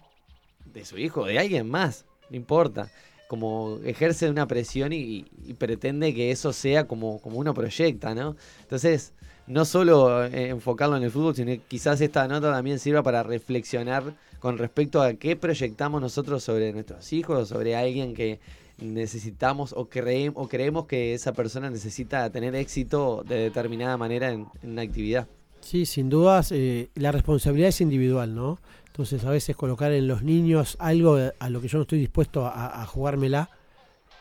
[0.64, 2.90] de su hijo, de alguien más, no importa.
[3.28, 5.26] Como ejerce una presión y,
[5.58, 8.34] pretende que eso sea como, como uno proyecta, ¿no?
[8.62, 9.12] Entonces,
[9.46, 13.22] no solo eh, enfocarlo en el fútbol, sino que quizás esta nota también sirva para
[13.22, 14.02] reflexionar
[14.40, 18.40] con respecto a qué proyectamos nosotros sobre nuestros hijos, sobre alguien que
[18.78, 24.46] necesitamos o, creem- o creemos que esa persona necesita tener éxito de determinada manera en,
[24.62, 25.26] en una actividad.
[25.60, 28.58] Sí, sin dudas, eh, la responsabilidad es individual, ¿no?
[28.98, 32.44] Entonces a veces colocar en los niños algo a lo que yo no estoy dispuesto
[32.44, 33.48] a, a jugármela,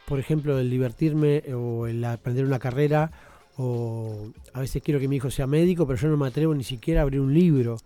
[0.05, 3.11] por ejemplo, el divertirme o el aprender una carrera,
[3.57, 6.63] o a veces quiero que mi hijo sea médico, pero yo no me atrevo ni
[6.63, 7.79] siquiera a abrir un libro.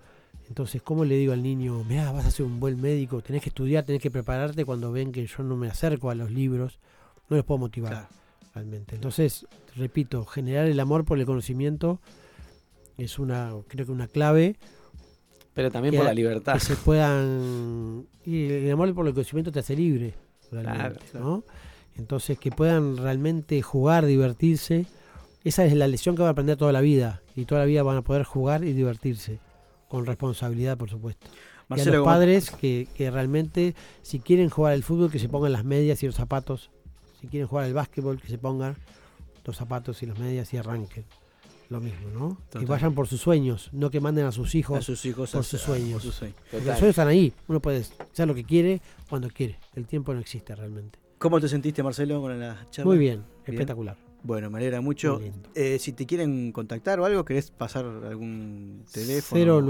[0.49, 3.47] Entonces, ¿cómo le digo al niño, mira, vas a ser un buen médico, tenés que
[3.47, 6.77] estudiar, tenés que prepararte cuando ven que yo no me acerco a los libros?
[7.29, 8.07] No los puedo motivar Claro.
[8.53, 8.95] realmente.
[8.95, 12.01] Entonces, repito, generar el amor por el conocimiento
[12.97, 14.57] es una, creo que una clave
[15.53, 16.53] Pero también Que- por la libertad.
[16.53, 20.13] que se puedan y el amor por el conocimiento te hace libre
[20.51, 21.43] realmente, Claro, ¿no?
[21.97, 24.85] Entonces que puedan realmente jugar, divertirse,
[25.43, 27.83] esa es la lección que van a aprender toda la vida y toda la vida
[27.83, 29.39] van a poder jugar y divertirse
[29.89, 31.27] con responsabilidad, por supuesto.
[31.27, 35.19] y a Marcelo, los ¿cómo- padres que, que realmente si quieren jugar al fútbol que
[35.19, 36.69] se pongan las medias y los zapatos,
[37.19, 38.75] si quieren jugar al básquetbol que se pongan
[39.45, 41.05] los zapatos y las medias y arranquen.
[41.72, 42.38] Lo mismo, ¿no?
[42.59, 45.39] Que vayan por sus sueños, no que manden a sus hijos a sus hijos por
[45.39, 45.93] a- sus sueños.
[45.93, 46.36] por sus sueños.
[46.38, 46.67] porque Total.
[46.67, 47.34] los sueños están ahí.
[47.47, 47.80] Uno puede
[48.11, 49.57] hacer lo que quiere cuando quiere.
[49.74, 50.99] El tiempo no existe realmente.
[51.17, 52.89] ¿Cómo te sentiste, Marcelo, con la charla?
[52.89, 53.95] Muy bien, espectacular.
[54.24, 55.19] Bueno, me alegra mucho.
[55.55, 59.61] Eh, si te quieren contactar o algo, ¿querés pasar algún teléfono?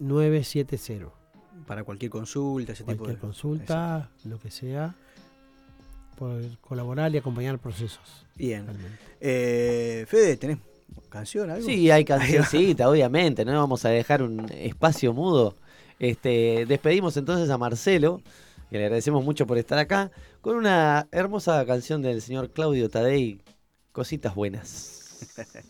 [0.00, 1.10] 096-247-970.
[1.66, 4.96] Para cualquier consulta, ese tipo Cualquier de consulta, lo que sea.
[6.22, 8.24] Poder colaborar y acompañar procesos.
[8.36, 8.64] Bien.
[9.20, 10.58] Eh, Fede, ¿tenés
[11.08, 11.66] canción, algo?
[11.66, 15.56] Sí, hay cancioncita, obviamente, no vamos a dejar un espacio mudo.
[15.98, 18.22] Este, despedimos entonces a Marcelo,
[18.70, 23.40] que le agradecemos mucho por estar acá, con una hermosa canción del señor Claudio Tadei,
[23.90, 25.26] Cositas Buenas.